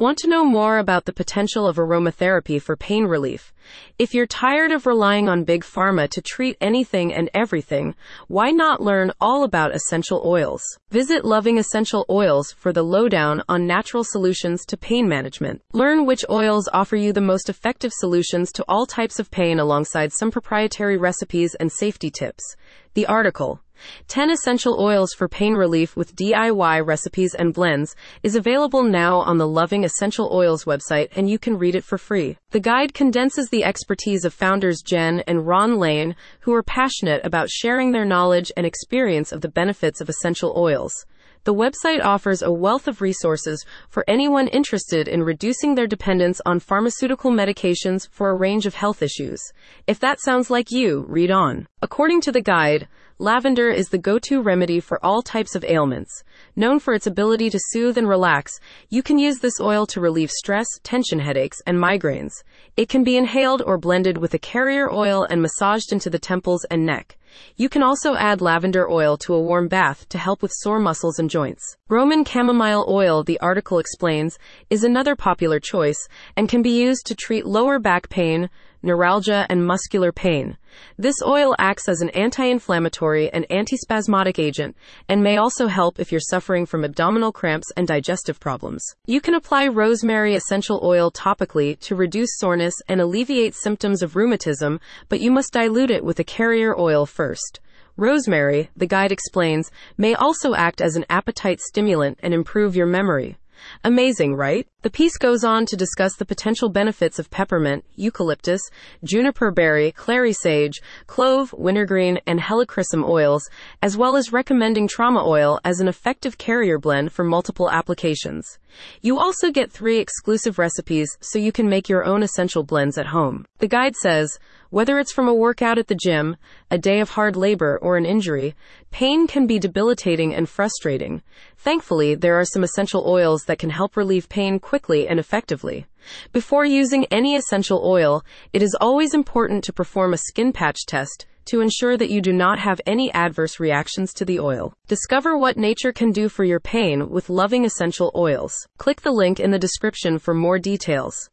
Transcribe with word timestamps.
Want 0.00 0.18
to 0.18 0.28
know 0.28 0.44
more 0.44 0.78
about 0.78 1.06
the 1.06 1.12
potential 1.12 1.66
of 1.66 1.74
aromatherapy 1.74 2.62
for 2.62 2.76
pain 2.76 3.06
relief? 3.06 3.52
If 3.98 4.14
you're 4.14 4.28
tired 4.28 4.70
of 4.70 4.86
relying 4.86 5.28
on 5.28 5.42
big 5.42 5.64
pharma 5.64 6.08
to 6.10 6.22
treat 6.22 6.56
anything 6.60 7.12
and 7.12 7.28
everything, 7.34 7.96
why 8.28 8.52
not 8.52 8.80
learn 8.80 9.10
all 9.20 9.42
about 9.42 9.74
essential 9.74 10.22
oils? 10.24 10.62
Visit 10.92 11.24
Loving 11.24 11.58
Essential 11.58 12.06
Oils 12.08 12.52
for 12.52 12.72
the 12.72 12.84
lowdown 12.84 13.42
on 13.48 13.66
natural 13.66 14.04
solutions 14.04 14.64
to 14.66 14.76
pain 14.76 15.08
management. 15.08 15.62
Learn 15.72 16.06
which 16.06 16.24
oils 16.30 16.68
offer 16.72 16.94
you 16.94 17.12
the 17.12 17.20
most 17.20 17.48
effective 17.48 17.92
solutions 17.92 18.52
to 18.52 18.64
all 18.68 18.86
types 18.86 19.18
of 19.18 19.32
pain 19.32 19.58
alongside 19.58 20.12
some 20.12 20.30
proprietary 20.30 20.96
recipes 20.96 21.56
and 21.56 21.72
safety 21.72 22.08
tips. 22.08 22.54
The 22.94 23.06
article, 23.06 23.60
10 24.08 24.30
Essential 24.30 24.80
Oils 24.80 25.12
for 25.12 25.28
Pain 25.28 25.54
Relief 25.54 25.96
with 25.96 26.14
DIY 26.16 26.86
Recipes 26.86 27.34
and 27.34 27.54
Blends 27.54 27.94
is 28.22 28.34
available 28.34 28.82
now 28.82 29.18
on 29.18 29.38
the 29.38 29.46
Loving 29.46 29.84
Essential 29.84 30.30
Oils 30.32 30.64
website 30.64 31.08
and 31.16 31.28
you 31.28 31.38
can 31.38 31.58
read 31.58 31.74
it 31.74 31.84
for 31.84 31.98
free. 31.98 32.36
The 32.50 32.60
guide 32.60 32.94
condenses 32.94 33.48
the 33.48 33.64
expertise 33.64 34.24
of 34.24 34.34
founders 34.34 34.82
Jen 34.82 35.20
and 35.26 35.46
Ron 35.46 35.78
Lane, 35.78 36.16
who 36.40 36.54
are 36.54 36.62
passionate 36.62 37.24
about 37.24 37.50
sharing 37.50 37.92
their 37.92 38.04
knowledge 38.04 38.50
and 38.56 38.66
experience 38.66 39.32
of 39.32 39.40
the 39.40 39.48
benefits 39.48 40.00
of 40.00 40.08
essential 40.08 40.54
oils. 40.56 41.06
The 41.44 41.54
website 41.54 42.04
offers 42.04 42.42
a 42.42 42.52
wealth 42.52 42.88
of 42.88 43.00
resources 43.00 43.64
for 43.88 44.04
anyone 44.06 44.48
interested 44.48 45.08
in 45.08 45.22
reducing 45.22 45.74
their 45.74 45.86
dependence 45.86 46.40
on 46.44 46.60
pharmaceutical 46.60 47.30
medications 47.30 48.06
for 48.10 48.28
a 48.28 48.34
range 48.34 48.66
of 48.66 48.74
health 48.74 49.02
issues. 49.02 49.40
If 49.86 49.98
that 50.00 50.20
sounds 50.20 50.50
like 50.50 50.70
you, 50.70 51.06
read 51.08 51.30
on. 51.30 51.66
According 51.80 52.20
to 52.22 52.32
the 52.32 52.42
guide, 52.42 52.86
Lavender 53.20 53.68
is 53.68 53.88
the 53.88 53.98
go-to 53.98 54.40
remedy 54.40 54.78
for 54.78 55.04
all 55.04 55.22
types 55.22 55.56
of 55.56 55.64
ailments. 55.64 56.22
Known 56.54 56.78
for 56.78 56.94
its 56.94 57.08
ability 57.08 57.50
to 57.50 57.58
soothe 57.60 57.98
and 57.98 58.08
relax, 58.08 58.60
you 58.90 59.02
can 59.02 59.18
use 59.18 59.40
this 59.40 59.58
oil 59.60 59.86
to 59.86 60.00
relieve 60.00 60.30
stress, 60.30 60.68
tension 60.84 61.18
headaches, 61.18 61.60
and 61.66 61.78
migraines. 61.78 62.44
It 62.76 62.88
can 62.88 63.02
be 63.02 63.16
inhaled 63.16 63.60
or 63.60 63.76
blended 63.76 64.18
with 64.18 64.34
a 64.34 64.38
carrier 64.38 64.88
oil 64.88 65.26
and 65.28 65.42
massaged 65.42 65.90
into 65.90 66.10
the 66.10 66.20
temples 66.20 66.64
and 66.70 66.86
neck. 66.86 67.18
You 67.56 67.68
can 67.68 67.82
also 67.82 68.14
add 68.14 68.40
lavender 68.40 68.88
oil 68.88 69.16
to 69.18 69.34
a 69.34 69.40
warm 69.40 69.66
bath 69.66 70.08
to 70.10 70.18
help 70.18 70.40
with 70.40 70.52
sore 70.54 70.78
muscles 70.78 71.18
and 71.18 71.28
joints. 71.28 71.76
Roman 71.88 72.24
chamomile 72.24 72.86
oil, 72.88 73.24
the 73.24 73.40
article 73.40 73.80
explains, 73.80 74.38
is 74.70 74.84
another 74.84 75.16
popular 75.16 75.58
choice 75.58 76.06
and 76.36 76.48
can 76.48 76.62
be 76.62 76.70
used 76.70 77.04
to 77.06 77.16
treat 77.16 77.44
lower 77.44 77.80
back 77.80 78.08
pain, 78.08 78.48
neuralgia, 78.82 79.46
and 79.48 79.66
muscular 79.66 80.12
pain. 80.12 80.56
This 80.98 81.16
oil 81.24 81.54
acts 81.58 81.88
as 81.88 82.00
an 82.00 82.10
anti-inflammatory 82.10 83.32
and 83.32 83.46
antispasmodic 83.50 84.38
agent 84.38 84.76
and 85.08 85.22
may 85.22 85.36
also 85.36 85.66
help 85.66 85.98
if 85.98 86.12
you're 86.12 86.20
suffering 86.20 86.66
from 86.66 86.84
abdominal 86.84 87.32
cramps 87.32 87.70
and 87.76 87.86
digestive 87.86 88.38
problems. 88.40 88.84
You 89.06 89.20
can 89.20 89.34
apply 89.34 89.68
rosemary 89.68 90.34
essential 90.34 90.80
oil 90.82 91.10
topically 91.10 91.78
to 91.80 91.96
reduce 91.96 92.38
soreness 92.38 92.74
and 92.88 93.00
alleviate 93.00 93.54
symptoms 93.54 94.02
of 94.02 94.16
rheumatism, 94.16 94.80
but 95.08 95.20
you 95.20 95.30
must 95.30 95.52
dilute 95.52 95.90
it 95.90 96.04
with 96.04 96.18
a 96.18 96.24
carrier 96.24 96.78
oil 96.78 97.06
first. 97.06 97.60
Rosemary, 97.96 98.70
the 98.76 98.86
guide 98.86 99.10
explains, 99.10 99.72
may 99.96 100.14
also 100.14 100.54
act 100.54 100.80
as 100.80 100.94
an 100.94 101.04
appetite 101.10 101.60
stimulant 101.60 102.16
and 102.22 102.32
improve 102.32 102.76
your 102.76 102.86
memory. 102.86 103.36
Amazing, 103.84 104.34
right? 104.34 104.66
The 104.82 104.90
piece 104.90 105.16
goes 105.16 105.42
on 105.42 105.66
to 105.66 105.76
discuss 105.76 106.16
the 106.16 106.24
potential 106.24 106.68
benefits 106.68 107.18
of 107.18 107.30
peppermint, 107.30 107.84
eucalyptus, 107.96 108.60
juniper 109.02 109.50
berry, 109.50 109.92
clary 109.92 110.32
sage, 110.32 110.80
clove, 111.06 111.52
wintergreen, 111.52 112.20
and 112.26 112.40
helichrysum 112.40 113.04
oils, 113.04 113.48
as 113.82 113.96
well 113.96 114.16
as 114.16 114.32
recommending 114.32 114.86
trauma 114.86 115.26
oil 115.26 115.58
as 115.64 115.80
an 115.80 115.88
effective 115.88 116.38
carrier 116.38 116.78
blend 116.78 117.12
for 117.12 117.24
multiple 117.24 117.70
applications. 117.70 118.58
You 119.02 119.18
also 119.18 119.50
get 119.50 119.72
three 119.72 119.98
exclusive 119.98 120.58
recipes 120.58 121.16
so 121.20 121.38
you 121.38 121.52
can 121.52 121.68
make 121.68 121.88
your 121.88 122.04
own 122.04 122.22
essential 122.22 122.62
blends 122.62 122.98
at 122.98 123.06
home. 123.06 123.46
The 123.58 123.68
guide 123.68 123.96
says, 123.96 124.38
whether 124.70 124.98
it's 124.98 125.12
from 125.12 125.28
a 125.28 125.34
workout 125.34 125.78
at 125.78 125.86
the 125.86 125.94
gym, 125.94 126.36
a 126.70 126.78
day 126.78 127.00
of 127.00 127.10
hard 127.10 127.36
labor, 127.36 127.78
or 127.80 127.96
an 127.96 128.04
injury, 128.04 128.54
pain 128.90 129.26
can 129.26 129.46
be 129.46 129.58
debilitating 129.58 130.34
and 130.34 130.48
frustrating. 130.48 131.22
Thankfully, 131.56 132.14
there 132.14 132.38
are 132.38 132.44
some 132.44 132.62
essential 132.62 133.04
oils 133.06 133.44
that 133.44 133.58
can 133.58 133.70
help 133.70 133.96
relieve 133.96 134.28
pain 134.28 134.58
quickly 134.58 135.08
and 135.08 135.18
effectively. 135.18 135.86
Before 136.32 136.64
using 136.64 137.06
any 137.06 137.34
essential 137.34 137.82
oil, 137.84 138.24
it 138.52 138.62
is 138.62 138.76
always 138.80 139.14
important 139.14 139.64
to 139.64 139.72
perform 139.72 140.12
a 140.12 140.18
skin 140.18 140.52
patch 140.52 140.86
test 140.86 141.26
to 141.48 141.62
ensure 141.62 141.96
that 141.96 142.10
you 142.10 142.20
do 142.20 142.32
not 142.32 142.58
have 142.58 142.80
any 142.84 143.10
adverse 143.14 143.58
reactions 143.58 144.12
to 144.12 144.24
the 144.26 144.38
oil. 144.38 144.74
Discover 144.86 145.38
what 145.38 145.56
nature 145.56 145.92
can 145.92 146.12
do 146.12 146.28
for 146.28 146.44
your 146.44 146.60
pain 146.60 147.08
with 147.08 147.30
loving 147.30 147.64
essential 147.64 148.12
oils. 148.14 148.54
Click 148.76 149.00
the 149.00 149.10
link 149.10 149.40
in 149.40 149.50
the 149.50 149.58
description 149.58 150.18
for 150.18 150.34
more 150.34 150.58
details. 150.58 151.26